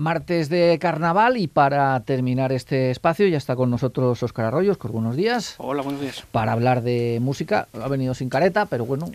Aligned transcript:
Martes 0.00 0.48
de 0.48 0.78
carnaval 0.80 1.36
y 1.36 1.46
para 1.46 2.00
terminar 2.00 2.52
este 2.52 2.90
espacio 2.90 3.28
ya 3.28 3.36
está 3.36 3.54
con 3.54 3.68
nosotros 3.68 4.22
Óscar 4.22 4.46
Arroyos, 4.46 4.78
con 4.78 4.92
buenos 4.92 5.14
días. 5.14 5.56
Hola, 5.58 5.82
buenos 5.82 6.00
días. 6.00 6.24
Para 6.32 6.52
hablar 6.52 6.80
de 6.80 7.18
música, 7.20 7.68
ha 7.74 7.86
venido 7.86 8.14
sin 8.14 8.30
careta, 8.30 8.64
pero 8.64 8.86
bueno, 8.86 9.10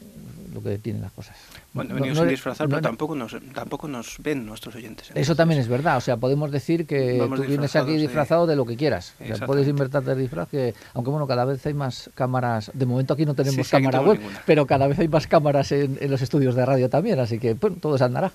lo 0.53 0.61
que 0.61 0.77
tienen 0.77 1.01
las 1.01 1.11
cosas. 1.11 1.35
Bueno, 1.75 1.91
he 1.91 1.93
venido 1.95 2.15
sin 2.15 2.29
disfrazar, 2.29 2.69
pero 2.69 2.79
tampoco, 2.79 3.15
nos, 3.15 3.35
tampoco 3.53 3.89
nos 3.89 4.15
ven 4.19 4.45
nuestros 4.45 4.75
oyentes. 4.75 5.11
Eso 5.13 5.35
también 5.35 5.59
es 5.59 5.67
verdad, 5.67 5.97
o 5.97 5.99
sea, 6.01 6.15
podemos 6.15 6.49
decir 6.49 6.87
que 6.87 7.21
tú 7.35 7.43
vienes 7.43 7.75
aquí 7.75 7.97
disfrazado 7.97 8.47
de, 8.47 8.55
lo 8.55 8.65
que 8.65 8.77
quieras. 8.77 9.13
puedes 9.45 9.67
invertir 9.67 10.01
el 10.07 10.17
disfraz, 10.17 10.47
que, 10.47 10.73
aunque 10.93 11.11
bueno, 11.11 11.27
cada 11.27 11.43
vez 11.43 11.65
hay 11.65 11.73
más 11.73 12.09
cámaras, 12.15 12.71
de 12.73 12.85
momento 12.85 13.13
aquí 13.13 13.25
no 13.25 13.35
tenemos 13.35 13.67
cámara 13.67 13.99
web, 13.99 14.21
pero 14.45 14.65
cada 14.65 14.87
vez 14.87 14.99
hay 14.99 15.09
más 15.09 15.27
cámaras 15.27 15.73
en, 15.73 15.97
los 16.09 16.21
estudios 16.21 16.55
de 16.55 16.65
radio 16.65 16.89
también, 16.89 17.19
así 17.19 17.39
que 17.39 17.55
bueno, 17.55 17.75
todo 17.81 17.97
se 17.97 18.05
andará. 18.05 18.31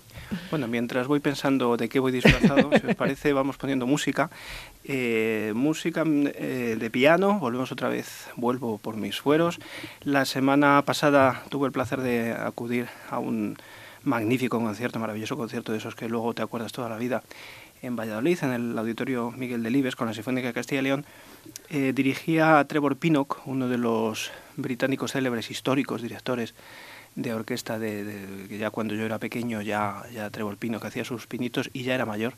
Bueno, 0.50 0.68
mientras 0.68 1.06
voy 1.06 1.20
pensando 1.20 1.78
de 1.78 1.88
qué 1.88 1.98
voy 1.98 2.12
disfrazado, 2.12 2.68
si 2.78 2.86
os 2.86 2.94
parece, 2.94 3.32
vamos 3.40 3.56
poniendo 3.56 3.86
música. 3.86 4.28
Eh, 4.84 5.52
música 5.54 6.04
eh, 6.06 6.76
de 6.78 6.90
piano, 6.90 7.38
volvemos 7.38 7.70
otra 7.70 7.88
vez, 7.88 8.28
vuelvo 8.36 8.78
por 8.78 8.96
mis 8.96 9.20
fueros. 9.20 9.60
La 10.02 10.24
semana 10.24 10.82
pasada 10.84 11.42
tuve 11.48 11.66
el 11.66 11.72
placer 11.72 12.00
de 12.00 12.32
acudir 12.32 12.88
a 13.08 13.18
un 13.18 13.29
magnífico 14.02 14.58
concierto, 14.58 14.98
maravilloso 14.98 15.36
concierto 15.36 15.72
de 15.72 15.78
esos 15.78 15.94
que 15.94 16.08
luego 16.08 16.34
te 16.34 16.42
acuerdas 16.42 16.72
toda 16.72 16.88
la 16.88 16.96
vida 16.96 17.22
en 17.82 17.96
Valladolid, 17.96 18.38
en 18.42 18.52
el 18.52 18.78
Auditorio 18.78 19.30
Miguel 19.30 19.62
Delibes 19.62 19.96
con 19.96 20.06
la 20.06 20.14
Sinfónica 20.14 20.48
de 20.48 20.54
Castilla 20.54 20.80
y 20.80 20.84
León. 20.84 21.04
Eh, 21.70 21.92
dirigía 21.94 22.58
a 22.58 22.64
Trevor 22.66 22.96
Pinnock, 22.96 23.46
uno 23.46 23.68
de 23.68 23.78
los 23.78 24.30
británicos 24.56 25.12
célebres 25.12 25.50
históricos 25.50 26.02
directores 26.02 26.54
de 27.16 27.34
orquesta 27.34 27.78
de, 27.78 28.46
que 28.48 28.58
ya 28.58 28.70
cuando 28.70 28.94
yo 28.94 29.04
era 29.04 29.18
pequeño 29.18 29.60
ya, 29.62 30.04
ya 30.12 30.30
Trevor 30.30 30.56
Pino 30.56 30.80
que 30.80 30.86
hacía 30.86 31.04
sus 31.04 31.26
pinitos 31.26 31.70
y 31.72 31.82
ya 31.82 31.94
era 31.94 32.06
mayor, 32.06 32.34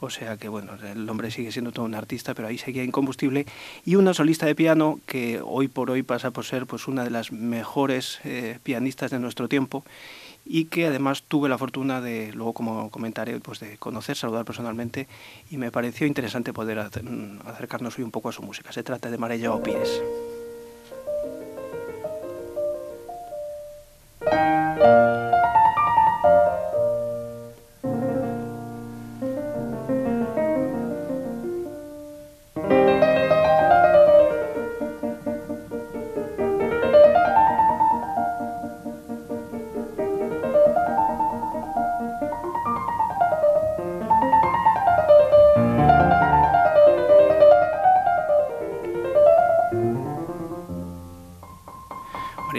o 0.00 0.10
sea 0.10 0.36
que 0.36 0.48
bueno, 0.48 0.72
el 0.74 1.08
hombre 1.08 1.30
sigue 1.30 1.52
siendo 1.52 1.72
todo 1.72 1.84
un 1.84 1.94
artista, 1.94 2.34
pero 2.34 2.48
ahí 2.48 2.58
seguía 2.58 2.84
incombustible 2.84 3.46
y 3.84 3.94
una 3.96 4.14
solista 4.14 4.46
de 4.46 4.54
piano 4.54 5.00
que 5.06 5.40
hoy 5.44 5.68
por 5.68 5.90
hoy 5.90 6.02
pasa 6.02 6.30
por 6.30 6.44
ser 6.44 6.66
pues 6.66 6.88
una 6.88 7.04
de 7.04 7.10
las 7.10 7.32
mejores 7.32 8.20
eh, 8.24 8.58
pianistas 8.62 9.10
de 9.10 9.18
nuestro 9.18 9.48
tiempo 9.48 9.84
y 10.44 10.66
que 10.66 10.86
además 10.86 11.24
tuve 11.26 11.48
la 11.48 11.58
fortuna 11.58 12.00
de, 12.00 12.32
luego 12.32 12.52
como 12.52 12.90
comentaré, 12.90 13.40
pues 13.40 13.58
de 13.58 13.76
conocer, 13.78 14.16
saludar 14.16 14.44
personalmente 14.44 15.08
y 15.50 15.56
me 15.56 15.72
pareció 15.72 16.06
interesante 16.06 16.52
poder 16.52 16.78
acercarnos 16.78 17.98
hoy 17.98 18.04
un 18.04 18.12
poco 18.12 18.28
a 18.28 18.32
su 18.32 18.42
música. 18.42 18.72
Se 18.72 18.84
trata 18.84 19.10
de 19.10 19.18
Marella 19.18 19.52
Opires. 19.52 20.00
Música 24.26 25.35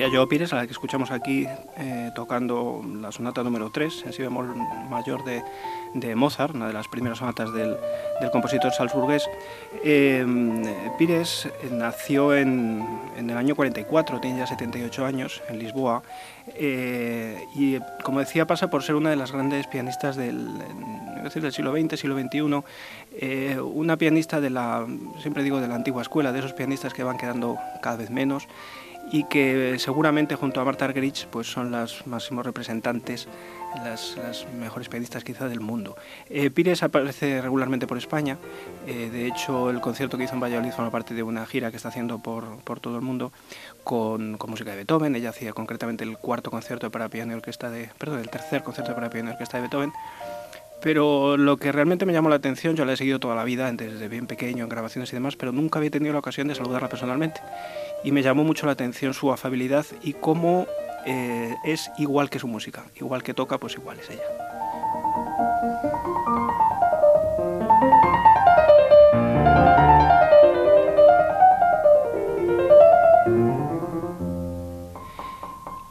María 0.07 0.25
Pires, 0.25 0.53
a 0.53 0.55
la 0.55 0.65
que 0.65 0.71
escuchamos 0.71 1.11
aquí 1.11 1.45
eh, 1.75 2.11
tocando 2.15 2.81
la 3.01 3.11
sonata 3.11 3.43
número 3.43 3.71
3, 3.71 4.03
en 4.05 4.13
si 4.13 4.21
bemol 4.21 4.55
mayor 4.89 5.21
de, 5.25 6.15
Mozart, 6.15 6.55
una 6.55 6.67
de 6.67 6.71
las 6.71 6.87
primeras 6.87 7.17
sonatas 7.17 7.51
del, 7.51 7.75
compositor 8.31 8.71
salzburgués. 8.71 9.27
Eh, 9.83 10.25
Pires 10.97 11.49
nació 11.71 12.33
en, 12.33 12.87
el 13.17 13.35
año 13.35 13.53
44, 13.53 14.21
tiene 14.21 14.39
ya 14.39 14.47
78 14.47 15.05
años, 15.05 15.43
en 15.49 15.59
Lisboa, 15.59 16.03
eh, 16.55 17.43
y 17.53 17.77
como 18.01 18.21
decía 18.21 18.47
pasa 18.47 18.69
por 18.69 18.83
ser 18.83 18.95
una 18.95 19.09
de 19.09 19.17
las 19.17 19.33
grandes 19.33 19.67
pianistas 19.67 20.15
del, 20.15 20.57
del 21.33 21.51
siglo 21.51 21.73
XX, 21.73 21.99
siglo 21.99 22.17
XXI, 22.17 23.59
una 23.61 23.97
pianista 23.97 24.39
de 24.39 24.51
la, 24.51 24.87
siempre 25.21 25.43
digo, 25.43 25.59
de 25.59 25.67
la 25.67 25.75
antigua 25.75 26.01
escuela, 26.01 26.31
de 26.31 26.39
esos 26.39 26.53
pianistas 26.53 26.93
que 26.93 27.03
van 27.03 27.17
quedando 27.17 27.57
cada 27.81 27.97
vez 27.97 28.09
menos 28.09 28.47
y 29.11 29.23
que 29.25 29.75
seguramente 29.79 30.35
junto 30.35 30.59
a 30.59 30.65
Marta 30.65 30.85
Argerich 30.85 31.27
pues 31.27 31.47
son 31.47 31.71
las 31.71 32.05
máximos 32.07 32.45
representantes, 32.45 33.27
las, 33.83 34.17
mejores 34.59 34.89
pianistas 34.89 35.23
quizá 35.23 35.47
del 35.47 35.59
mundo. 35.59 35.95
Eh, 36.29 36.49
Pires 36.49 36.83
aparece 36.83 37.41
regularmente 37.41 37.87
por 37.87 37.97
España, 37.97 38.37
eh, 38.85 39.09
de 39.11 39.27
hecho 39.27 39.69
el 39.69 39.79
concierto 39.81 40.17
que 40.17 40.25
hizo 40.25 40.33
en 40.33 40.39
Valladolid 40.41 40.71
forma 40.71 40.91
parte 40.91 41.13
de 41.13 41.23
una 41.23 41.45
gira 41.45 41.71
que 41.71 41.77
está 41.77 41.89
haciendo 41.89 42.19
por, 42.19 42.59
por 42.63 42.79
todo 42.79 42.95
el 42.95 43.01
mundo 43.01 43.31
con, 43.83 44.37
con, 44.37 44.49
música 44.49 44.71
de 44.71 44.77
Beethoven, 44.77 45.15
ella 45.15 45.29
hacía 45.29 45.53
concretamente 45.53 46.03
el 46.03 46.17
cuarto 46.17 46.51
concierto 46.51 46.89
para 46.91 47.09
piano 47.09 47.33
y 47.33 47.35
orquesta 47.35 47.69
de, 47.69 47.89
perdón, 47.97 48.19
el 48.19 48.29
tercer 48.29 48.63
concierto 48.63 48.93
para 48.95 49.09
piano 49.09 49.29
y 49.29 49.33
orquesta 49.33 49.57
de 49.57 49.61
Beethoven, 49.61 49.93
pero 50.81 51.37
lo 51.37 51.57
que 51.57 51.71
realmente 51.71 52.05
me 52.05 52.13
llamó 52.13 52.29
la 52.29 52.35
atención, 52.35 52.75
yo 52.75 52.85
la 52.85 52.93
he 52.93 52.97
seguido 52.97 53.19
toda 53.19 53.35
la 53.35 53.43
vida, 53.43 53.71
desde 53.71 54.07
bien 54.07 54.27
pequeño, 54.27 54.63
en 54.63 54.69
grabaciones 54.69 55.11
y 55.11 55.15
demás, 55.15 55.35
pero 55.35 55.51
nunca 55.51 55.79
había 55.79 55.91
tenido 55.91 56.13
la 56.13 56.19
ocasión 56.19 56.47
de 56.47 56.55
saludarla 56.55 56.89
personalmente 56.89 57.41
y 58.03 58.11
me 58.11 58.21
llamó 58.21 58.43
mucho 58.43 58.65
la 58.65 58.73
atención 58.73 59.13
su 59.13 59.31
afabilidad 59.31 59.85
y 60.01 60.13
cómo 60.13 60.67
eh, 61.05 61.55
es 61.63 61.89
igual 61.97 62.29
que 62.29 62.39
su 62.39 62.47
música, 62.47 62.85
igual 62.95 63.23
que 63.23 63.33
toca, 63.33 63.57
pues 63.57 63.75
igual 63.75 63.99
es 63.99 64.09
ella. 64.09 64.23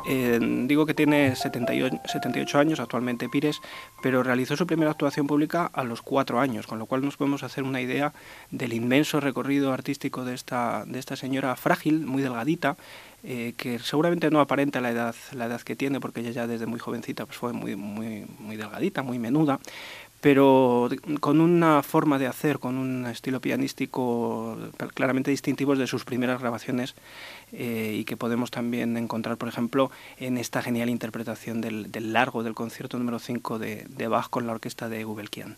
Digo 0.07 0.87
que 0.87 0.95
tiene 0.95 1.35
78, 1.35 2.59
años 2.59 2.81
actualmente 2.81 3.29
Pires, 3.29 3.61
pero 4.03 4.23
realizó 4.23 4.57
su 4.57 4.67
primera 4.67 4.91
actuación 4.91 5.27
pública 5.27 5.71
a 5.73 5.85
los 5.85 6.03
cuatro 6.03 6.41
años, 6.41 6.67
con 6.67 6.79
lo 6.79 6.87
cual 6.87 7.05
nos 7.05 7.17
podemos 7.17 7.43
hacer 7.43 7.65
una 7.65 7.81
idea 7.81 8.13
del 8.51 8.73
inmenso 8.73 9.21
recorrido 9.21 9.73
artístico 9.73 10.25
de 10.25 10.35
esta, 10.35 10.85
de 10.87 10.99
esta 10.99 11.17
señora 11.17 11.57
frágil, 11.57 12.07
muy 12.07 12.23
delgadita, 12.23 12.77
eh, 13.25 13.55
que 13.57 13.81
seguramente 13.81 14.31
no 14.31 14.39
aparenta 14.39 14.81
la 14.81 14.91
edad, 14.91 15.15
la 15.33 15.47
edad 15.47 15.61
que 15.63 15.75
tiene, 15.75 15.99
porque 15.99 16.21
ella 16.21 16.31
ya 16.31 16.47
desde 16.47 16.67
muy 16.67 16.79
jovencita 16.79 17.27
pues 17.27 17.37
fue 17.37 17.53
muy, 17.53 17.75
muy, 17.75 18.25
muy 18.39 18.57
delgadita, 18.57 19.03
muy 19.03 19.19
menuda, 19.19 19.59
pero 20.27 20.89
con 21.21 21.41
una 21.41 21.85
forma 21.85 22.19
de 22.19 22.27
hacer, 22.27 22.59
con 22.59 22.79
un 22.79 23.07
estilo 23.07 23.41
pianístico 23.41 24.59
claramente 24.93 25.31
distintivo 25.31 25.77
de 25.77 25.87
sus 25.87 26.05
primeras 26.05 26.41
grabaciones 26.41 26.97
eh, 27.53 27.95
y 27.97 28.05
que 28.05 28.17
podemos 28.17 28.51
también 28.51 28.97
encontrar, 28.97 29.37
por 29.37 29.49
ejemplo, 29.49 29.93
en 30.19 30.37
esta 30.37 30.63
genial 30.63 30.91
interpretación 30.91 31.61
del, 31.61 31.93
largo 32.13 32.43
del 32.43 32.57
concierto 32.57 32.99
número 32.99 33.21
5 33.21 33.61
de, 33.61 33.87
de 33.89 34.09
Bach 34.09 34.29
con 34.29 34.49
la 34.49 34.55
orquesta 34.55 34.89
de 34.89 35.05
Gubelkian. 35.05 35.57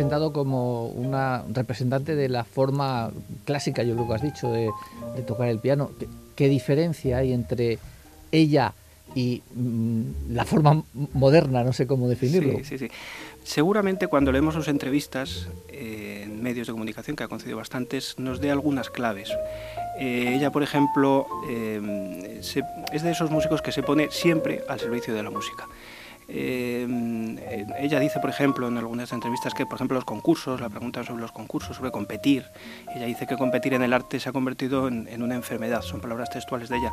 Presentado 0.00 0.32
como 0.32 0.86
una 0.86 1.44
representante 1.52 2.16
de 2.16 2.30
la 2.30 2.44
forma 2.44 3.10
clásica, 3.44 3.82
yo 3.82 3.94
creo 3.94 4.08
que 4.08 4.14
has 4.14 4.22
dicho, 4.22 4.50
de, 4.50 4.70
tocar 5.26 5.48
el 5.48 5.58
piano. 5.58 5.90
¿Qué, 6.34 6.48
diferencia 6.48 7.18
hay 7.18 7.34
entre 7.34 7.78
ella 8.32 8.72
y 9.14 9.42
mm, 9.54 10.32
la 10.32 10.46
forma 10.46 10.82
moderna? 11.12 11.62
No 11.64 11.74
sé 11.74 11.86
cómo 11.86 12.08
definirlo. 12.08 12.60
Sí, 12.60 12.64
sí, 12.64 12.78
sí. 12.78 12.88
Seguramente 13.44 14.06
cuando 14.06 14.32
leemos 14.32 14.54
sus 14.54 14.68
entrevistas 14.68 15.48
eh, 15.68 16.22
en 16.24 16.42
medios 16.42 16.66
de 16.66 16.72
comunicación, 16.72 17.14
que 17.14 17.24
ha 17.24 17.28
concedido 17.28 17.58
bastantes, 17.58 18.18
nos 18.18 18.40
dé 18.40 18.50
algunas 18.50 18.88
claves. 18.88 19.30
Eh, 19.98 20.32
ella, 20.34 20.50
por 20.50 20.62
ejemplo, 20.62 21.26
eh, 21.46 22.40
es 22.40 23.02
de 23.02 23.10
esos 23.10 23.30
músicos 23.30 23.60
que 23.60 23.70
se 23.70 23.82
pone 23.82 24.08
siempre 24.10 24.64
al 24.66 24.80
servicio 24.80 25.12
de 25.12 25.22
la 25.22 25.28
música. 25.28 25.68
Eh, 26.32 27.66
ella 27.80 27.98
dice, 27.98 28.20
por 28.20 28.30
ejemplo, 28.30 28.68
en 28.68 28.78
algunas 28.78 29.12
entrevistas 29.12 29.52
que, 29.52 29.66
por 29.66 29.74
ejemplo, 29.76 29.96
los 29.96 30.04
concursos, 30.04 30.60
la 30.60 30.68
pregunta 30.68 31.02
sobre 31.02 31.20
los 31.20 31.32
concursos, 31.32 31.76
sobre 31.76 31.90
competir, 31.90 32.44
ella 32.94 33.06
dice 33.06 33.26
que 33.26 33.36
competir 33.36 33.74
en 33.74 33.82
el 33.82 33.92
arte 33.92 34.20
se 34.20 34.28
ha 34.28 34.32
convertido 34.32 34.86
en, 34.86 35.22
una 35.22 35.34
enfermedad, 35.34 35.82
son 35.82 36.00
palabras 36.00 36.30
textuales 36.30 36.68
de 36.68 36.76
ella, 36.76 36.92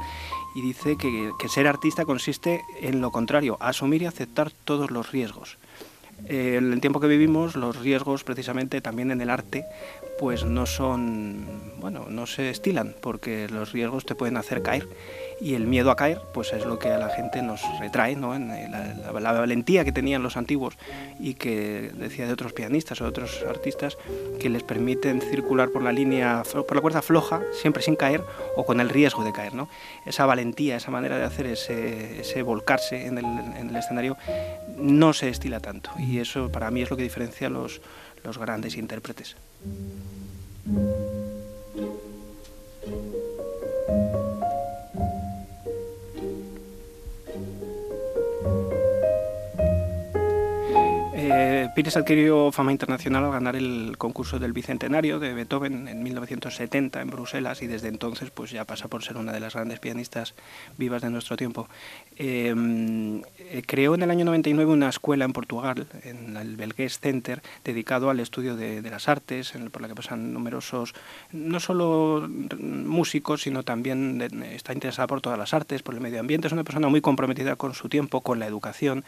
y 0.56 0.62
dice 0.62 0.98
que, 0.98 1.32
ser 1.50 1.68
artista 1.68 2.04
consiste 2.04 2.62
en 2.82 3.00
lo 3.00 3.12
contrario, 3.12 3.58
asumir 3.60 4.02
y 4.02 4.06
aceptar 4.08 4.52
todos 4.66 4.90
los 4.90 5.12
riesgos. 5.12 5.58
En 6.26 6.74
el 6.74 6.82
tiempo 6.82 7.00
que 7.00 7.08
vivimos, 7.08 7.56
los 7.56 7.78
riesgos, 7.78 8.24
precisamente 8.24 8.82
también 8.82 9.12
en 9.12 9.22
el 9.22 9.30
arte, 9.30 9.66
pues 10.20 10.46
no 10.46 10.66
son, 10.66 11.46
bueno, 11.78 12.08
no 12.10 12.26
se 12.26 12.50
estilan, 12.50 12.96
porque 13.00 13.48
los 13.50 13.72
riesgos 13.72 14.06
te 14.06 14.16
pueden 14.16 14.38
hacer 14.38 14.62
caer 14.62 14.88
y 15.40 15.54
el 15.54 15.68
miedo 15.68 15.92
a 15.92 15.96
caer 15.96 16.22
pues 16.34 16.52
es 16.54 16.66
lo 16.66 16.80
que 16.80 16.90
a 16.90 16.98
la 16.98 17.10
gente 17.10 17.42
nos 17.42 17.62
retrae, 17.80 18.16
¿no? 18.16 18.36
En 18.36 18.48
la, 18.48 19.12
valentía 19.12 19.84
que 19.84 19.92
tenían 19.92 20.24
los 20.24 20.38
antiguos 20.38 20.78
y 21.20 21.36
que 21.36 21.92
decía 21.94 22.26
de 22.26 22.34
otros 22.34 22.54
pianistas 22.54 23.02
o 23.02 23.04
de 23.04 23.10
otros 23.10 23.44
artistas 23.48 23.98
que 24.40 24.50
les 24.50 24.64
permiten 24.64 25.22
circular 25.22 25.70
por 25.70 25.84
la 25.84 25.92
línea, 25.92 26.44
por 26.52 26.76
la 26.76 26.82
cuerda 26.82 27.02
floja, 27.02 27.42
siempre 27.52 27.84
sin 27.84 27.96
caer 27.96 28.24
o 28.56 28.66
con 28.66 28.80
el 28.80 28.90
riesgo 28.90 29.24
de 29.24 29.32
caer, 29.32 29.54
¿no? 29.54 29.70
Esa 30.06 30.26
valentía, 30.26 30.78
esa 30.78 30.92
manera 30.92 31.18
de 31.18 31.26
hacer 31.26 31.46
ese, 31.46 32.22
ese 32.22 32.42
volcarse 32.42 33.06
en 33.06 33.18
el, 33.18 33.26
en 33.26 33.70
el 33.70 33.76
escenario 33.76 34.18
no 34.78 35.14
se 35.14 35.30
estila 35.30 35.60
tanto 35.60 35.92
y 36.00 36.20
eso 36.20 36.52
para 36.52 36.72
mí 36.72 36.82
es 36.82 36.90
lo 36.90 36.98
que 36.98 37.04
diferencia 37.04 37.48
a 37.48 37.50
los, 37.50 37.82
los 38.24 38.38
grandes 38.38 38.78
intérpretes. 38.78 39.36
Eh, 39.64 41.27
Pires 51.78 51.96
adquirió 51.96 52.52
fama 52.52 52.72
internacional 52.72 53.24
al 53.26 53.32
ganar 53.32 53.56
el 53.56 54.00
concurso 54.00 54.40
del 54.40 54.52
Bicentenario 54.52 55.20
de 55.20 55.36
Beethoven 55.36 55.88
en 55.88 56.02
1970 56.02 57.00
en 57.00 57.08
Bruselas 57.12 57.62
y 57.62 57.68
desde 57.68 57.88
entonces 57.88 58.32
pues 58.32 58.50
ya 58.50 58.66
pasa 58.66 58.88
por 58.88 59.04
ser 59.04 59.18
una 59.18 59.32
de 59.32 59.40
las 59.40 59.54
grandes 59.54 59.80
pianistas 59.80 60.34
vivas 60.80 61.04
de 61.04 61.12
nuestro 61.12 61.38
tiempo. 61.38 61.70
Em, 62.16 63.22
eh, 63.38 63.62
creó 63.64 63.94
en 63.94 64.02
el 64.02 64.10
año 64.10 64.26
99 64.26 64.72
una 64.72 64.90
escuela 64.90 65.24
en 65.24 65.34
Portugal, 65.34 65.86
en 66.02 66.36
el 66.36 66.56
Belgués 66.56 67.00
Center, 67.00 67.44
dedicado 67.64 68.10
al 68.10 68.20
estudio 68.22 68.56
de, 68.56 68.82
las 68.82 69.08
artes, 69.08 69.54
por 69.72 69.84
la 69.84 69.88
que 69.88 69.94
pasan 69.94 70.34
numerosos, 70.34 70.96
no 71.32 71.60
solo 71.60 72.28
músicos, 72.28 73.44
sino 73.44 73.62
también 73.62 74.20
está 74.52 74.74
interesada 74.74 75.06
por 75.06 75.22
todas 75.22 75.38
las 75.38 75.54
artes, 75.54 75.84
por 75.84 75.94
el 75.94 76.02
medio 76.02 76.20
ambiente. 76.20 76.48
Es 76.48 76.54
una 76.54 76.64
persona 76.64 76.88
muy 76.88 77.02
comprometida 77.02 77.56
con 77.56 77.76
su 77.76 77.88
tiempo, 77.88 78.22
con 78.22 78.40
la 78.40 78.48
educación 78.48 79.06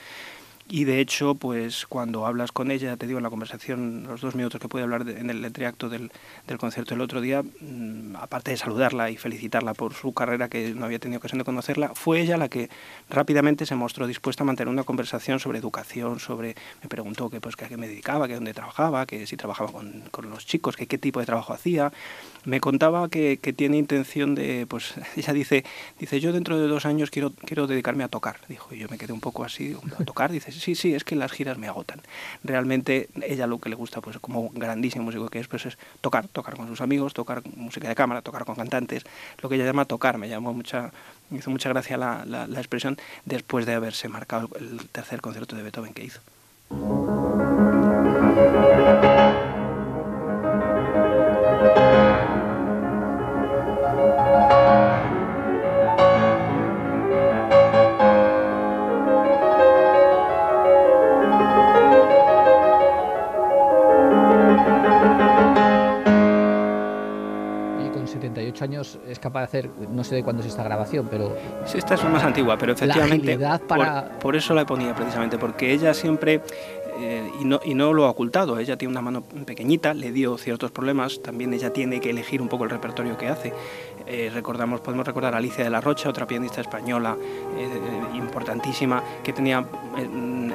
y 0.69 0.83
de 0.83 0.99
hecho, 0.99 1.33
pues 1.33 1.87
cuando 1.87 2.27
hablas 2.27 2.51
con 2.51 2.69
ella, 2.69 2.95
te 2.95 3.07
digo 3.07 3.17
en 3.17 3.23
la 3.23 3.31
conversación, 3.31 4.03
los 4.07 4.21
dos 4.21 4.35
minutos 4.35 4.61
que 4.61 4.67
pude 4.67 4.83
hablar 4.83 5.07
en 5.09 5.31
el 5.31 5.43
entreacto 5.43 5.89
del, 5.89 6.11
del 6.47 6.57
concierto 6.59 6.93
el 6.93 7.01
otro 7.01 7.21
día, 7.21 7.41
mm, 7.41 8.15
aparte 8.15 8.51
de 8.51 8.57
saludarla 8.57 9.09
y 9.09 9.17
felicitarla 9.17 9.73
por 9.73 9.95
su 9.95 10.13
carrera, 10.13 10.47
que 10.47 10.75
no 10.75 10.85
había 10.85 10.99
tenido 10.99 11.17
ocasión 11.17 11.39
de 11.39 11.45
conocerla, 11.45 11.89
fue 11.95 12.21
ella 12.21 12.37
la 12.37 12.49
que 12.49 12.69
rápidamente 13.09 13.65
se 13.65 13.73
mostró 13.73 14.05
dispuesta 14.05 14.43
a 14.43 14.45
mantener 14.45 14.71
una 14.71 14.83
conversación 14.83 15.39
sobre 15.39 15.57
educación, 15.57 16.19
sobre, 16.19 16.55
me 16.83 16.87
preguntó 16.87 17.31
que, 17.31 17.41
pues, 17.41 17.55
que 17.55 17.65
a 17.65 17.67
qué 17.67 17.77
me 17.77 17.87
dedicaba, 17.87 18.27
que 18.27 18.35
dónde 18.35 18.53
trabajaba, 18.53 19.07
que 19.07 19.25
si 19.25 19.37
trabajaba 19.37 19.71
con, 19.71 20.03
con 20.11 20.29
los 20.29 20.45
chicos, 20.45 20.75
que 20.75 20.85
qué 20.85 20.99
tipo 20.99 21.19
de 21.19 21.25
trabajo 21.25 21.51
hacía. 21.53 21.91
Me 22.45 22.61
contaba 22.61 23.09
que, 23.09 23.39
que, 23.41 23.53
tiene 23.53 23.77
intención 23.77 24.35
de, 24.35 24.67
pues 24.69 24.93
ella 25.17 25.33
dice, 25.33 25.65
dice, 25.99 26.19
yo 26.19 26.31
dentro 26.31 26.59
de 26.59 26.67
dos 26.67 26.85
años 26.85 27.09
quiero, 27.09 27.31
quiero 27.31 27.65
dedicarme 27.65 28.03
a 28.03 28.07
tocar, 28.07 28.37
dijo, 28.47 28.75
y 28.75 28.77
yo 28.77 28.87
me 28.87 28.99
quedé 28.99 29.13
un 29.13 29.19
poco 29.19 29.43
así, 29.43 29.75
a 29.99 30.03
tocar, 30.05 30.31
dice, 30.31 30.51
sí, 30.59 30.75
sí, 30.75 30.93
es 30.93 31.03
que 31.03 31.15
las 31.15 31.31
giras 31.31 31.57
me 31.57 31.67
agotan. 31.67 32.01
Realmente 32.43 33.09
ella 33.21 33.47
lo 33.47 33.59
que 33.59 33.69
le 33.69 33.75
gusta, 33.75 34.01
pues 34.01 34.19
como 34.19 34.49
grandísimo 34.49 35.05
músico 35.05 35.29
que 35.29 35.39
es, 35.39 35.47
pues 35.47 35.65
es 35.65 35.77
tocar, 36.01 36.27
tocar 36.27 36.55
con 36.55 36.67
sus 36.67 36.81
amigos, 36.81 37.13
tocar 37.13 37.41
música 37.55 37.87
de 37.87 37.95
cámara, 37.95 38.21
tocar 38.21 38.45
con 38.45 38.55
cantantes, 38.55 39.03
lo 39.41 39.49
que 39.49 39.55
ella 39.55 39.65
llama 39.65 39.85
tocar, 39.85 40.17
me 40.17 40.29
llamó 40.29 40.53
mucha, 40.53 40.91
me 41.29 41.39
hizo 41.39 41.49
mucha 41.49 41.69
gracia 41.69 41.97
la, 41.97 42.25
la, 42.25 42.47
la 42.47 42.59
expresión 42.59 42.97
después 43.25 43.65
de 43.65 43.73
haberse 43.73 44.09
marcado 44.09 44.49
el 44.59 44.87
tercer 44.89 45.21
concierto 45.21 45.55
de 45.55 45.63
Beethoven 45.63 45.93
que 45.93 46.03
hizo. 46.03 46.21
Es 69.19 69.21
capaz 69.21 69.39
de 69.41 69.45
hacer, 69.45 69.69
no 69.91 70.03
sé 70.03 70.15
de 70.15 70.23
cuándo 70.23 70.41
es 70.41 70.47
esta 70.47 70.63
grabación, 70.63 71.07
pero... 71.11 71.35
esta 71.65 71.93
es 71.93 72.03
más 72.05 72.23
antigua, 72.23 72.57
pero 72.57 72.71
efectivamente... 72.71 73.37
Para... 73.67 74.17
Por, 74.19 74.35
eso 74.35 74.53
la 74.53 74.65
ponía 74.65 74.95
precisamente, 74.95 75.37
porque 75.37 75.73
ella 75.73 75.93
siempre, 75.93 76.41
eh, 76.99 77.29
y, 77.41 77.43
no, 77.43 77.59
y 77.63 77.73
no 77.73 77.91
lo 77.91 78.05
ha 78.05 78.09
ocultado, 78.09 78.57
ella 78.59 78.77
tiene 78.77 78.93
una 78.93 79.01
mano 79.01 79.21
pequeñita, 79.21 79.93
le 79.93 80.13
dio 80.13 80.37
ciertos 80.37 80.71
problemas, 80.71 81.21
también 81.21 81.53
ella 81.53 81.73
tiene 81.73 81.99
que 81.99 82.11
elegir 82.11 82.41
un 82.41 82.47
poco 82.47 82.63
el 82.63 82.69
repertorio 82.69 83.17
que 83.17 83.27
hace. 83.27 83.53
Eh, 84.07 84.31
recordamos, 84.33 84.79
podemos 84.79 85.05
recordar 85.05 85.35
a 85.35 85.37
Alicia 85.37 85.65
de 85.65 85.69
la 85.69 85.81
Rocha, 85.81 86.09
otra 86.09 86.25
pianista 86.25 86.61
española 86.61 87.17
eh, 87.57 88.15
importantísima, 88.15 89.03
que 89.23 89.33
tenía 89.33 89.65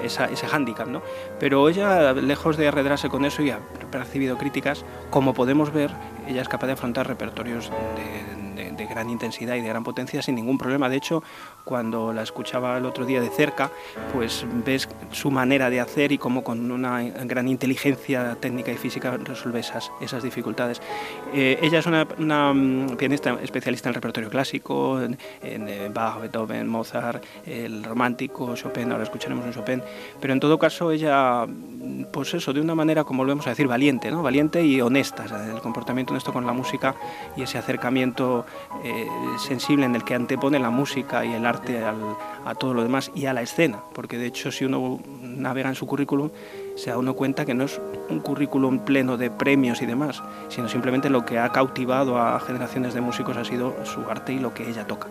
ese 0.02 0.46
hándicap, 0.46 0.88
¿no? 0.88 1.02
Pero 1.38 1.68
ella, 1.68 2.14
lejos 2.14 2.56
de 2.56 2.68
arredrarse 2.68 3.08
con 3.08 3.24
eso 3.24 3.42
y 3.42 3.50
ha 3.50 3.60
percibido 3.90 4.38
críticas, 4.38 4.84
como 5.10 5.34
podemos 5.34 5.72
ver, 5.72 5.90
ella 6.26 6.42
es 6.42 6.48
capaz 6.48 6.66
de 6.66 6.72
afrontar 6.72 7.06
repertorios 7.06 7.70
de, 7.70 8.33
gran 8.76 9.10
intensidad 9.10 9.54
y 9.54 9.60
de 9.60 9.68
gran 9.68 9.84
potencia 9.84 10.22
sin 10.22 10.34
ningún 10.34 10.58
problema. 10.58 10.88
De 10.88 10.96
hecho, 10.96 11.22
cuando 11.64 12.12
la 12.12 12.22
escuchaba 12.22 12.76
el 12.76 12.84
otro 12.84 13.06
día 13.06 13.20
de 13.20 13.30
cerca, 13.30 13.70
pues 14.12 14.46
ves 14.64 14.88
su 15.12 15.30
manera 15.30 15.70
de 15.70 15.80
hacer 15.80 16.12
y 16.12 16.18
cómo 16.18 16.44
con 16.44 16.70
una 16.70 17.02
gran 17.02 17.48
inteligencia 17.48 18.36
técnica 18.40 18.72
y 18.72 18.76
física 18.76 19.16
resuelve 19.16 19.60
esas, 19.60 19.90
esas 20.00 20.22
dificultades. 20.22 20.80
Eh, 21.32 21.58
ella 21.62 21.78
es 21.78 21.86
una, 21.86 22.04
mm, 22.52 22.96
pianista 22.96 23.38
especialista 23.42 23.88
en 23.88 23.94
repertorio 23.94 24.28
clásico, 24.28 25.00
en, 25.00 25.16
eh, 25.42 25.90
Bach, 25.92 26.20
Beethoven, 26.20 26.68
Mozart, 26.68 27.24
el 27.46 27.84
romántico, 27.84 28.54
Chopin, 28.54 28.90
ahora 28.92 29.04
escucharemos 29.04 29.44
un 29.46 29.52
Chopin, 29.52 29.82
pero 30.20 30.32
en 30.32 30.40
todo 30.40 30.58
caso 30.58 30.90
ella, 30.90 31.46
mm, 31.46 32.04
pues 32.12 32.34
eso, 32.34 32.52
de 32.52 32.60
una 32.60 32.74
manera, 32.74 33.04
como 33.04 33.18
volvemos 33.18 33.46
a 33.46 33.50
decir, 33.50 33.66
valiente, 33.66 34.10
¿no? 34.10 34.22
valiente 34.22 34.64
y 34.64 34.80
honesta, 34.80 35.24
el 35.24 35.60
comportamiento 35.60 36.12
honesto 36.12 36.32
con 36.32 36.46
la 36.46 36.52
música 36.52 36.94
y 37.36 37.42
ese 37.42 37.58
acercamiento 37.58 38.46
eh, 38.84 39.06
sensible 39.38 39.86
en 39.86 39.94
el 39.94 40.04
que 40.04 40.14
antepone 40.14 40.58
la 40.58 40.70
música 40.70 41.24
y 41.24 41.32
el 41.32 41.46
arte 41.46 41.82
a 41.84 42.54
todo 42.54 42.74
lo 42.74 42.82
demás 42.82 43.10
y 43.14 43.26
a 43.26 43.32
la 43.32 43.42
escena, 43.42 43.80
porque 43.94 44.18
de 44.18 44.26
hecho 44.26 44.50
si 44.52 44.64
uno 44.64 45.00
navega 45.20 45.68
en 45.68 45.74
su 45.74 45.86
currículum 45.86 46.30
se 46.76 46.90
da 46.90 46.98
uno 46.98 47.14
cuenta 47.14 47.44
que 47.44 47.54
no 47.54 47.64
es 47.64 47.80
un 48.08 48.20
currículum 48.20 48.80
pleno 48.80 49.16
de 49.16 49.30
premios 49.30 49.80
y 49.82 49.86
demás, 49.86 50.22
sino 50.48 50.68
simplemente 50.68 51.10
lo 51.10 51.24
que 51.24 51.38
ha 51.38 51.50
cautivado 51.50 52.18
a 52.18 52.38
generaciones 52.40 52.94
de 52.94 53.00
músicos 53.00 53.36
ha 53.36 53.44
sido 53.44 53.74
su 53.84 54.00
arte 54.10 54.32
y 54.32 54.38
lo 54.38 54.52
que 54.54 54.68
ella 54.68 54.86
toca. 54.86 55.08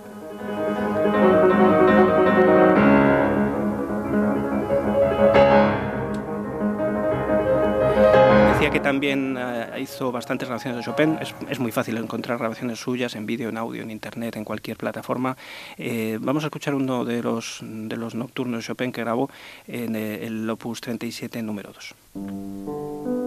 Que 8.74 8.80
también 8.80 9.38
eh, 9.38 9.82
hizo 9.82 10.12
bastantes 10.12 10.48
grabaciones 10.48 10.80
de 10.80 10.84
Chopin. 10.84 11.20
Es, 11.48 11.60
muy 11.60 11.72
fácil 11.72 11.96
encontrar 11.98 12.40
grabaciones 12.40 12.80
suyas 12.80 13.14
en 13.16 13.28
vídeo, 13.28 13.50
en 13.50 13.58
audio, 13.58 13.84
en 13.84 13.92
internet, 13.92 14.36
en 14.36 14.44
cualquier 14.44 14.78
plataforma. 14.78 15.38
Eh, 15.78 16.18
vamos 16.20 16.44
a 16.44 16.48
escuchar 16.48 16.74
uno 16.74 17.06
de 17.06 17.22
los, 17.22 17.60
de 17.62 17.96
los 17.96 18.16
nocturnos 18.16 18.62
de 18.62 18.66
Chopin 18.66 18.92
que 18.92 19.02
grabó 19.02 19.30
en 19.68 19.96
eh, 19.96 20.26
el 20.26 20.50
Opus 20.50 20.82
37 20.82 21.44
número 21.44 21.72
2. 21.72 23.23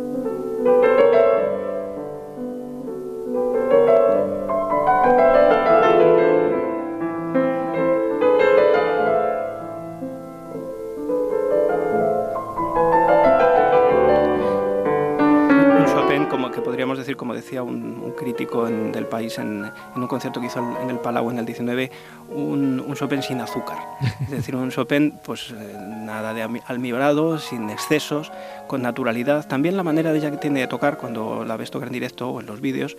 Podríamos 16.67 16.99
decir, 16.99 17.17
como 17.17 17.33
decía 17.33 17.63
un, 17.63 18.13
crítico 18.19 18.67
del 18.67 19.07
país 19.07 19.39
en, 19.39 19.71
un 19.95 20.09
concierto 20.09 20.41
que 20.41 20.49
hizo 20.49 20.59
en 20.83 20.91
el 20.91 20.99
Palau 20.99 21.31
en 21.31 21.39
el 21.39 21.47
19, 21.47 21.93
un, 22.31 22.83
un 22.85 22.95
Chopin 22.97 23.23
sin 23.23 23.41
azúcar. 23.41 23.79
Es 24.23 24.31
decir, 24.31 24.57
un 24.57 24.71
Chopin, 24.71 25.17
pues 25.25 25.53
eh, 25.53 25.77
nada 25.79 26.35
de 26.35 26.43
almibarado, 26.67 27.39
sin 27.39 27.71
excesos, 27.71 28.33
con 28.67 28.83
naturalidad. 28.83 29.47
También 29.47 29.77
la 29.77 29.85
manera 29.85 30.11
de 30.11 30.19
ella 30.19 30.33
que 30.33 30.39
tiene 30.39 30.59
de 30.59 30.67
tocar, 30.67 30.99
cuando 30.99 31.45
la 31.45 31.57
ves 31.57 31.71
tocar 31.71 31.87
en 31.87 31.93
directo 31.93 32.31
o 32.31 32.41
en 32.41 32.47
los 32.47 32.61
vídeos, 32.61 32.97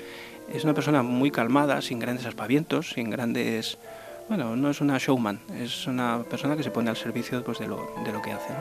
es 0.54 0.64
una 0.64 0.74
persona 0.74 1.04
muy 1.04 1.30
calmada, 1.30 1.82
sin 1.82 2.00
grandes 2.00 2.26
aspavientos, 2.26 2.92
sin 2.92 3.10
grandes 3.10 3.78
bueno, 4.30 4.56
no 4.56 4.70
es 4.70 4.80
una 4.80 4.98
showman, 4.98 5.40
es 5.60 5.88
una 5.88 6.24
persona 6.30 6.56
que 6.56 6.64
se 6.64 6.72
pone 6.72 6.90
al 6.90 6.96
servicio 6.96 7.44
pues, 7.44 7.60
de, 7.60 7.68
lo, 7.68 7.90
de 8.06 8.14
lo 8.14 8.22
que 8.22 8.32
hace. 8.32 8.54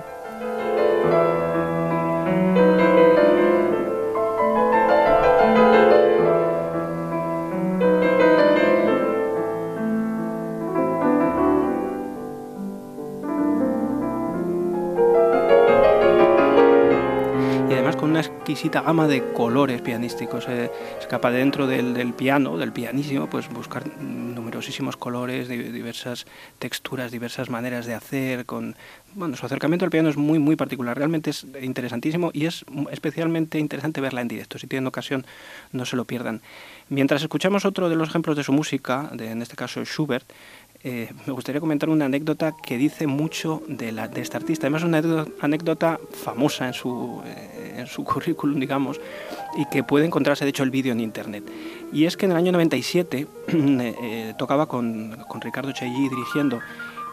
Exquisita 18.56 18.80
gama 18.80 19.06
de 19.06 19.34
colores 19.34 19.82
pianísticos. 19.82 20.48
Eh, 20.48 20.70
es 20.98 21.06
capaz 21.06 21.32
dentro 21.32 21.66
del, 21.66 22.14
piano, 22.14 22.56
del 22.56 22.72
pianísimo, 22.72 23.28
pues 23.28 23.50
buscar 23.50 23.84
numerosísimos 24.00 24.96
colores, 24.96 25.48
diversas 25.48 26.24
texturas, 26.58 27.12
diversas 27.12 27.50
maneras 27.50 27.84
de 27.84 27.92
hacer. 27.92 28.46
Con 28.46 28.74
bueno, 29.16 29.34
su 29.36 29.46
acercamiento 29.46 29.84
al 29.84 29.90
piano 29.90 30.08
es 30.08 30.16
muy 30.16 30.38
muy 30.38 30.56
particular. 30.56 30.96
Realmente 30.96 31.30
es 31.30 31.46
interesantísimo 31.60 32.30
y 32.32 32.46
es 32.46 32.64
especialmente 32.90 33.58
interesante 33.58 34.00
verla 34.00 34.20
en 34.20 34.28
directo. 34.28 34.58
Si 34.58 34.66
tienen 34.66 34.86
ocasión, 34.86 35.26
no 35.72 35.84
se 35.86 35.96
lo 35.96 36.04
pierdan. 36.04 36.42
Mientras 36.88 37.22
escuchamos 37.22 37.64
otro 37.64 37.88
de 37.88 37.96
los 37.96 38.10
ejemplos 38.10 38.36
de 38.36 38.44
su 38.44 38.52
música, 38.52 39.10
en 39.18 39.42
este 39.42 39.56
caso 39.56 39.84
Schubert, 39.84 40.30
eh, 40.84 41.08
me 41.26 41.32
gustaría 41.32 41.60
comentar 41.60 41.88
una 41.88 42.04
anécdota 42.04 42.54
que 42.62 42.76
dice 42.76 43.06
mucho 43.06 43.62
de, 43.66 43.90
la, 43.90 44.04
este 44.14 44.36
artista. 44.36 44.66
Además, 44.66 44.82
es 44.82 44.88
una 44.88 45.26
anécdota 45.40 45.98
famosa 46.12 46.68
en 46.68 46.74
su, 46.74 47.22
eh, 47.24 47.74
en 47.78 47.86
su 47.86 48.04
currículum, 48.04 48.60
digamos, 48.60 49.00
y 49.56 49.64
que 49.70 49.82
puede 49.82 50.04
encontrarse, 50.06 50.44
de 50.44 50.50
hecho, 50.50 50.62
el 50.62 50.70
vídeo 50.70 50.92
en 50.92 51.00
internet. 51.00 51.42
Y 51.92 52.04
es 52.04 52.16
que 52.16 52.26
en 52.26 52.32
el 52.32 52.36
año 52.36 52.52
97 52.52 53.26
eh, 53.48 54.34
tocaba 54.38 54.66
con, 54.66 55.16
con 55.26 55.40
Ricardo 55.40 55.72
Chailly 55.72 56.08
dirigiendo 56.08 56.60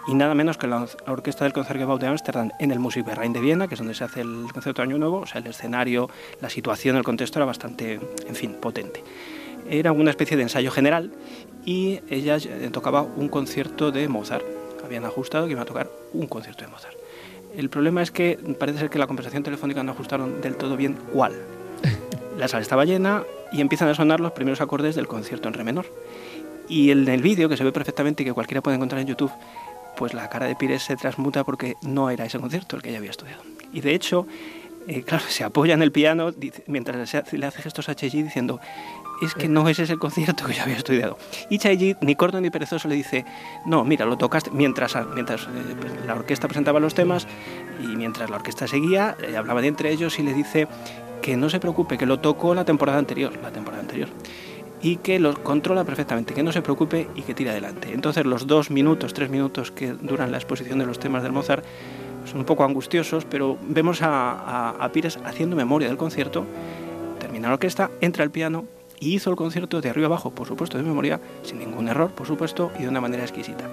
y 0.08 0.14
nada 0.16 0.36
menos 0.36 0.58
que 0.58 0.68
la 0.68 0.86
orquesta 1.08 1.46
del 1.46 1.54
Concertgebouw 1.54 1.98
de 1.98 2.08
Ámsterdam 2.08 2.52
en 2.60 2.72
el 2.72 2.80
Musikverein 2.80 3.34
de 3.34 3.40
Viena, 3.40 3.68
que 3.68 3.76
es 3.76 3.80
donde 3.80 3.94
se 3.94 4.04
hace 4.04 4.22
el 4.22 4.48
concierto 4.52 4.82
de 4.82 4.90
Año 4.90 4.98
Nuevo, 4.98 5.20
o 5.20 5.26
sea, 5.26 5.40
el 5.40 5.48
escenario, 5.48 6.10
la 6.42 6.50
situación, 6.50 6.98
el 6.98 7.04
contexto 7.04 7.40
era 7.40 7.46
bastante, 7.46 8.00
en 8.28 8.36
fin, 8.36 8.56
potente. 8.60 9.04
Era 9.70 9.94
una 9.94 10.10
especie 10.10 10.36
de 10.36 10.44
ensayo 10.44 10.72
general 10.72 11.12
y 11.66 12.02
ella 12.10 12.38
eh, 12.38 12.70
tocaba 12.72 13.02
un 13.02 13.30
concierto 13.30 13.92
de 13.92 14.08
Mozart. 14.10 14.46
Habían 14.84 15.06
ajustado 15.06 15.46
que 15.46 15.54
iba 15.54 15.62
a 15.62 15.66
tocar 15.66 15.90
un 16.12 16.28
concierto 16.28 16.66
de 16.66 16.72
Mozart. 16.72 16.98
El 17.56 17.70
problema 17.70 18.02
es 18.02 18.12
que 18.12 18.38
parece 18.60 18.80
ser 18.80 18.90
que 18.90 19.00
la 19.00 19.08
conversación 19.08 19.44
telefónica 19.44 19.84
no 19.84 19.94
ajustaron 19.94 20.42
del 20.42 20.58
todo 20.58 20.76
bien 20.76 20.98
cuál. 21.14 21.34
La 22.38 22.48
sala 22.48 22.62
estaba 22.64 22.84
llena 22.84 23.24
y 23.54 23.62
empiezan 23.62 23.88
a 23.88 23.94
sonar 23.94 24.20
los 24.20 24.32
primeros 24.32 24.60
acordes 24.60 24.96
del 24.96 25.08
concierto 25.08 25.48
en 25.48 25.54
re 25.54 25.64
menor. 25.64 25.86
Y 26.68 26.92
en 26.92 27.08
el 27.08 27.22
vídeo, 27.22 27.48
que 27.48 27.58
se 27.58 27.64
ve 27.64 27.72
perfectamente 27.72 28.24
y 28.24 28.26
que 28.26 28.34
cualquiera 28.34 28.62
puede 28.62 28.76
encontrar 28.76 29.02
en 29.02 29.08
YouTube, 29.08 29.32
pues 29.98 30.14
la 30.14 30.30
cara 30.30 30.48
de 30.48 30.56
Pires 30.56 30.84
se 30.84 30.96
transmuta 30.96 31.44
porque 31.44 31.76
no 31.82 32.10
era 32.10 32.26
ese 32.26 32.40
concierto 32.40 32.76
el 32.76 32.82
que 32.82 32.90
ella 32.90 33.00
había 33.00 33.12
estudiado. 33.12 33.42
Y 33.72 33.82
de 33.82 33.96
hecho, 33.96 34.28
eh, 34.88 35.04
claro, 35.04 35.24
se 35.28 35.44
apoya 35.44 35.74
en 35.74 35.82
el 35.82 35.92
piano 35.92 36.32
mientras 36.68 37.14
le 37.32 37.46
hace 37.46 37.62
gestos 37.62 37.90
a 37.90 37.96
Cheji 37.96 38.24
diciendo, 38.24 38.60
es 39.22 39.34
que 39.34 39.48
no 39.48 39.68
ese 39.70 39.84
es 39.84 39.90
el 39.90 40.00
concierto 40.00 40.46
que 40.46 40.54
yo 40.54 40.64
había 40.64 40.76
estudiado. 40.76 41.18
Y 41.50 41.58
Chaiji, 41.58 41.96
ni 42.02 42.16
corto 42.16 42.42
ni 42.42 42.50
perezoso, 42.50 42.88
le 42.88 42.96
dice, 42.96 43.26
no, 43.66 43.84
mira, 43.84 44.06
lo 44.06 44.18
tocaste 44.18 44.52
mientras, 44.52 44.96
mientras 45.14 45.44
eh, 45.44 45.76
pues, 45.80 46.06
la 46.06 46.16
orquesta 46.16 46.48
presentaba 46.48 46.80
los 46.80 46.94
temas 46.94 47.28
y 47.82 47.88
mientras 47.96 48.30
la 48.30 48.38
orquesta 48.38 48.68
seguía, 48.68 49.16
eh, 49.22 49.38
hablaba 49.38 49.62
de 49.62 49.68
entre 49.68 49.92
ellos 49.92 50.20
y 50.20 50.24
le 50.24 50.34
dice 50.34 50.68
que 51.22 51.38
no 51.38 51.50
se 51.50 51.60
preocupe, 51.60 51.98
que 51.98 52.06
lo 52.06 52.20
tocó 52.20 52.54
la 52.54 52.66
temporada 52.66 53.00
anterior, 53.00 53.34
la 53.42 53.52
temporada 53.52 53.82
anterior 53.82 54.10
y 54.84 54.98
que 54.98 55.18
lo 55.18 55.34
controla 55.42 55.86
perfectamente, 55.86 56.34
que 56.34 56.44
no 56.44 56.52
se 56.52 56.62
preocupe 56.62 57.08
y 57.16 57.22
que 57.22 57.34
tire 57.34 57.52
adelante. 57.52 57.92
Entonces 57.94 58.26
los 58.26 58.46
dos 58.46 58.70
minutos, 58.70 59.14
tres 59.14 59.30
minutos 59.30 59.72
que 59.72 59.94
duran 59.94 60.30
la 60.30 60.38
exposición 60.38 60.78
de 60.78 60.86
los 60.86 61.00
temas 61.00 61.24
del 61.24 61.32
Mozart 61.32 61.64
son 62.26 62.40
un 62.40 62.46
poco 62.46 62.66
angustiosos, 62.66 63.26
pero 63.26 63.58
vemos 63.68 64.00
a, 64.02 64.90
Pires 64.94 65.18
haciendo 65.24 65.56
memoria 65.56 65.88
del 65.88 65.98
concierto, 65.98 66.46
termina 67.20 67.48
la 67.48 67.56
orquesta, 67.56 67.92
entra 68.02 68.24
el 68.24 68.32
piano, 68.32 68.66
y 69.00 69.16
hizo 69.16 69.30
el 69.30 69.36
concierto 69.36 69.82
de 69.82 69.90
arriba 69.90 70.08
abajo, 70.08 70.32
por 70.32 70.48
supuesto, 70.48 70.78
de 70.78 70.84
memoria, 70.84 71.20
sin 71.42 71.60
ningún 71.60 71.88
error, 71.90 72.12
por 72.12 72.28
supuesto, 72.28 72.72
y 72.78 72.84
de 72.84 72.90
una 72.90 73.02
manera 73.02 73.24
exquisita. 73.24 73.70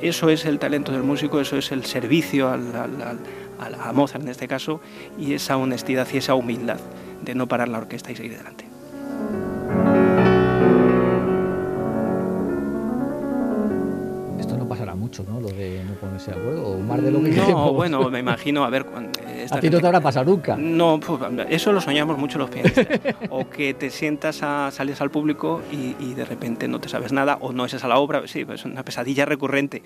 Eso 0.00 0.30
es 0.30 0.46
el 0.46 0.58
talento 0.58 0.92
del 0.92 1.02
músico, 1.02 1.40
eso 1.40 1.56
es 1.56 1.72
el 1.72 1.84
servicio 1.84 2.48
a 2.48 3.92
Mozart 3.92 4.22
en 4.22 4.30
este 4.30 4.48
caso, 4.48 4.80
y 5.18 5.34
esa 5.34 5.56
honestidad 5.56 6.08
y 6.12 6.18
esa 6.18 6.34
humildad 6.34 6.80
de 7.22 7.34
no 7.34 7.48
parar 7.48 7.68
la 7.68 7.78
orquesta 7.78 8.12
y 8.12 8.16
seguir 8.16 8.34
adelante. 8.34 8.61
Mucho, 15.12 15.30
¿no? 15.30 15.40
Lo 15.40 15.48
de 15.48 15.84
no 15.84 15.92
ponerse 15.94 16.30
de 16.30 16.38
acuerdo, 16.38 16.66
o 16.68 16.78
más 16.78 17.02
de 17.02 17.10
lo 17.10 17.22
que 17.22 17.30
No, 17.30 17.72
bueno, 17.72 18.08
me 18.08 18.18
imagino, 18.26 18.64
a 18.64 18.70
ver... 18.70 18.86
a 19.50 19.60
ti 19.60 19.68
no 19.68 19.80
te 19.80 19.86
habrá 19.86 20.00
pasado 20.00 20.30
nunca. 20.30 20.56
No, 20.56 20.98
pues, 20.98 21.20
eso 21.50 21.72
lo 21.72 21.80
soñamos 21.80 22.16
mucho 22.16 22.38
los 22.38 22.48
pianistas. 22.48 22.86
o 23.28 23.48
que 23.48 23.74
te 23.74 23.90
sientas, 23.90 24.42
a, 24.42 24.70
sales 24.70 25.00
al 25.02 25.10
público 25.10 25.60
y, 25.70 26.12
de 26.12 26.24
repente 26.24 26.68
no 26.68 26.78
te 26.78 26.88
sabes 26.88 27.12
nada, 27.12 27.38
o 27.40 27.52
no 27.52 27.64
es 27.64 27.82
a 27.82 27.88
la 27.88 27.98
obra, 27.98 28.26
sí, 28.26 28.44
pues, 28.44 28.60
es 28.60 28.66
una 28.66 28.84
pesadilla 28.84 29.24
recurrente, 29.24 29.82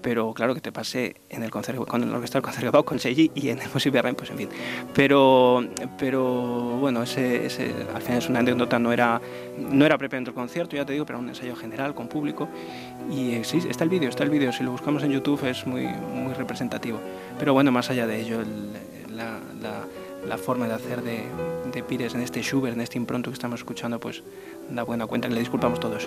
pero 0.00 0.32
claro 0.32 0.54
que 0.54 0.60
te 0.60 0.72
pase 0.72 1.16
en 1.28 1.42
el 1.42 1.50
concierto, 1.50 1.84
con 1.86 2.02
el 2.02 2.12
orquesta 2.12 2.38
del 2.38 2.42
concierto 2.42 2.84
con 2.84 2.98
Seiji 2.98 3.30
y 3.34 3.48
en 3.48 3.58
el 3.58 3.68
Music 3.72 3.94
pues 4.16 4.30
en 4.30 4.36
fin. 4.36 4.48
Pero, 4.94 5.64
pero 5.98 6.24
bueno, 6.80 7.02
ese, 7.02 7.46
ese, 7.46 7.74
al 7.94 8.02
final 8.02 8.18
es 8.18 8.28
una 8.28 8.40
anécdota, 8.40 8.78
no 8.78 8.92
era, 8.92 9.20
no 9.58 9.84
era 9.84 9.98
propiamente 9.98 10.30
el 10.30 10.34
concierto, 10.34 10.76
ya 10.76 10.84
te 10.84 10.92
digo, 10.92 11.04
pero 11.06 11.18
un 11.18 11.28
ensayo 11.28 11.56
general 11.56 11.94
con 11.94 12.08
público. 12.08 12.48
Y 13.10 13.34
eh, 13.34 13.44
sí, 13.44 13.60
está 13.68 13.84
el 13.84 13.90
vídeo, 13.90 14.08
está 14.08 14.24
el 14.24 14.30
vídeo, 14.30 14.52
si 14.52 14.62
lo 14.68 14.72
buscamos 14.72 15.02
en 15.02 15.12
YouTube 15.12 15.42
es 15.46 15.66
muy, 15.66 15.86
muy 15.86 16.34
representativo. 16.34 17.00
Pero 17.38 17.54
bueno, 17.54 17.72
más 17.72 17.88
allá 17.88 18.06
de 18.06 18.20
ello, 18.20 18.42
la, 19.10 19.38
la, 20.26 20.36
forma 20.36 20.68
de 20.68 20.74
hacer 20.74 21.00
de, 21.00 21.22
de, 21.72 21.82
Pires 21.82 22.14
en 22.14 22.20
este 22.20 22.42
Schubert, 22.42 22.74
en 22.74 22.82
este 22.82 22.98
impronto 22.98 23.30
que 23.30 23.34
estamos 23.34 23.60
escuchando, 23.60 23.98
pues 23.98 24.22
da 24.68 24.82
buena 24.82 25.06
cuenta, 25.06 25.26
le 25.28 25.40
disculpamos 25.40 25.80
todos. 25.80 26.06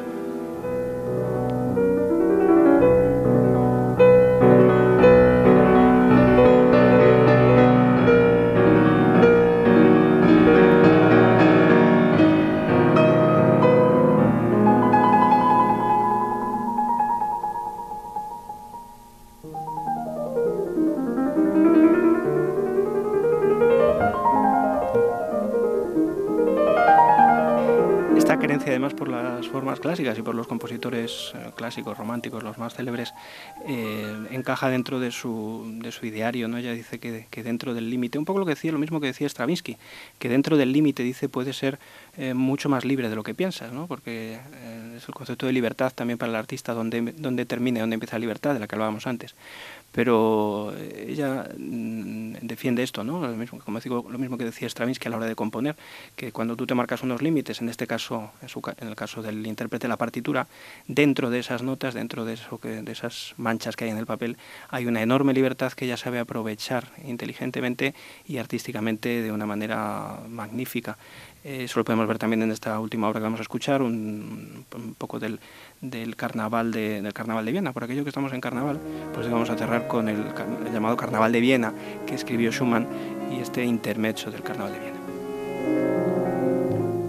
Clásicas 29.92 30.18
y 30.18 30.22
por 30.22 30.36
los 30.36 30.48
compositores 30.48 31.34
eh, 31.36 31.52
clásicos, 31.54 31.98
románticos, 31.98 32.44
los 32.44 32.58
más 32.58 32.74
célebres, 32.74 33.14
eh, 33.68 34.28
encaja 34.32 34.70
dentro 34.70 35.02
de 35.02 35.12
su, 35.12 35.80
de 35.82 35.92
su 35.92 36.06
ideario. 36.06 36.48
¿no? 36.48 36.58
Ella 36.58 36.72
dice 36.72 36.98
que, 36.98 37.28
que 37.30 37.44
dentro 37.44 37.74
del 37.74 37.90
límite, 37.90 38.18
un 38.18 38.24
poco 38.24 38.40
lo 38.40 38.46
que 38.46 38.52
decía, 38.52 38.72
lo 38.72 38.80
mismo 38.80 39.02
que 39.02 39.08
decía 39.08 39.28
Stravinsky, 39.28 39.76
que 40.18 40.30
dentro 40.30 40.56
del 40.56 40.72
límite, 40.72 41.04
dice, 41.04 41.28
puede 41.28 41.52
ser 41.52 41.78
eh, 42.18 42.34
mucho 42.34 42.70
más 42.70 42.86
libre 42.86 43.10
de 43.10 43.16
lo 43.16 43.24
que 43.24 43.34
piensas, 43.34 43.74
¿no? 43.74 43.88
porque 43.88 44.40
es 44.96 45.08
el 45.08 45.14
concepto 45.14 45.46
de 45.46 45.52
libertad 45.52 45.92
también 45.94 46.18
para 46.18 46.30
el 46.30 46.38
artista, 46.38 46.74
donde, 46.74 47.02
donde 47.18 47.46
termina 47.46 47.82
donde 47.82 47.96
empieza 47.96 48.16
la 48.16 48.22
libertad, 48.22 48.54
de 48.54 48.62
la 48.62 48.68
que 48.68 48.76
hablábamos 48.76 49.08
antes 49.08 49.36
pero 49.92 50.74
ella 50.96 51.50
mm, 51.58 52.36
defiende 52.42 52.84
esto, 52.84 53.04
¿no? 53.04 53.22
Lo 53.22 53.36
mismo, 53.36 53.60
como 53.60 53.80
digo, 53.80 54.06
lo 54.10 54.18
mismo 54.18 54.38
que 54.38 54.46
decía 54.46 54.70
Stravinsky 54.70 55.08
a 55.08 55.12
la 55.12 55.18
hora 55.18 55.26
de 55.26 55.36
componer, 55.36 55.76
que 56.16 56.32
cuando 56.32 56.56
tú 56.56 56.66
te 56.66 56.76
marcas 56.76 57.04
unos 57.04 57.22
límites, 57.22 57.62
en 57.62 57.70
este 57.70 57.88
caso, 57.88 58.32
en, 58.78 58.88
el 58.88 58.96
caso 58.96 59.22
del 59.22 59.46
intérprete 59.46 59.88
la 59.88 59.98
partitura, 59.98 60.48
dentro 60.88 61.30
de 61.30 61.40
esas 61.40 61.62
notas, 61.62 61.94
dentro 61.94 62.26
de, 62.26 62.34
eso 62.34 62.60
esas 62.88 63.34
manchas 63.38 63.76
que 63.76 63.86
hay 63.86 63.92
en 63.92 63.98
el 63.98 64.06
papel, 64.06 64.38
hay 64.70 64.86
una 64.86 65.02
enorme 65.02 65.34
libertad 65.34 65.74
que 65.74 65.86
ella 65.86 65.98
sabe 65.98 66.20
aprovechar 66.20 66.88
inteligentemente 67.06 67.94
y 68.28 68.38
artísticamente 68.38 69.22
de 69.22 69.32
una 69.32 69.46
manera 69.46 70.20
magnífica. 70.30 70.98
eso 71.44 71.80
lo 71.80 71.84
podemos 71.84 72.08
ver 72.08 72.18
también 72.18 72.44
en 72.44 72.52
esta 72.52 72.80
última 72.80 73.10
obra 73.10 73.20
que 73.20 73.24
vamos 73.24 73.40
a 73.40 73.44
escuchar, 73.44 73.82
un, 73.82 74.66
un 74.76 74.96
poco 74.96 75.20
del, 75.20 75.40
del 75.82 76.16
carnaval 76.16 76.72
de, 76.72 77.02
del 77.02 77.14
carnaval 77.14 77.46
de 77.46 77.52
Viena. 77.52 77.74
Por 77.74 77.84
aquello 77.84 78.04
que 78.04 78.10
estamos 78.10 78.32
en 78.34 78.42
carnaval, 78.42 78.80
pues 79.14 79.30
vamos 79.30 79.50
a 79.50 79.58
cerrar 79.58 79.81
con 79.88 80.10
el, 80.10 80.26
llamado 80.74 80.96
carnaval 80.98 81.32
de 81.32 81.40
Viena 81.40 81.74
que 82.06 82.16
escribió 82.16 82.52
Schumann 82.52 82.88
y 83.32 83.40
este 83.40 83.64
intermezzo 83.64 84.32
del 84.32 84.42
carnaval 84.42 84.74
de 84.74 84.80
Viena. 84.80 85.00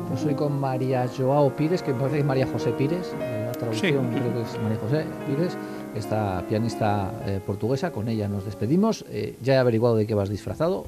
Pues 0.09 0.21
soy 0.21 0.35
con 0.35 0.61
María 0.61 1.09
Joao 1.09 1.55
Pires, 1.57 1.83
que 1.83 1.93
parece 1.93 2.17
que 2.17 2.21
es 2.21 2.27
María 2.27 2.47
José 2.47 2.73
Pires, 2.73 3.15
la 3.19 3.53
traducción 3.53 4.09
creo 4.11 4.35
que 4.35 4.43
es 4.43 4.63
María 4.63 4.79
José 4.79 5.07
Pires, 5.27 5.57
esta 5.95 6.43
pianista 6.49 7.13
eh, 7.27 7.41
portuguesa, 7.45 7.93
con 7.93 8.09
ella 8.09 8.29
nos 8.29 8.45
despedimos. 8.45 9.05
Eh, 9.09 9.37
ya 9.43 9.55
he 9.55 9.59
averiguado 9.59 9.97
de 9.97 10.07
qué 10.07 10.15
vas 10.15 10.29
disfrazado, 10.29 10.87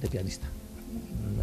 de 0.00 0.08
pianista. 0.08 0.46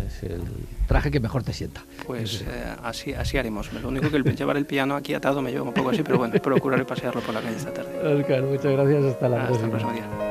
Es 0.05 0.24
el 0.24 0.41
traje 0.88 1.12
que 1.12 1.20
mejor 1.20 1.43
te 1.43 1.53
sienta. 1.53 1.81
Pues 2.05 2.41
eh, 2.41 2.46
así, 2.84 3.13
así 3.13 3.38
haremos. 3.38 3.72
Lo 3.74 3.88
único 3.88 4.10
que 4.10 4.17
el 4.17 4.24
llevar 4.36 4.58
el 4.58 4.65
piano 4.65 4.96
aquí 4.96 5.13
atado 5.13 5.41
me 5.41 5.51
lleva 5.51 5.63
un 5.63 5.74
poco 5.74 5.89
así, 5.89 6.03
pero 6.03 6.17
bueno, 6.17 6.34
procuraré 6.41 6.86
pasearlo 6.86 7.22
por 7.22 7.34
la 7.34 7.41
calle 7.41 7.58
esta 7.58 7.74
tarde. 7.74 8.20
Oscar, 8.20 8.43
muchas 8.43 8.72
gracias. 8.72 9.03
Hasta 9.05 9.29
la 9.29 9.36
Hasta 9.38 9.48
próxima. 9.48 9.65
el 9.65 9.70
próximo 9.72 9.93
día. 9.93 10.30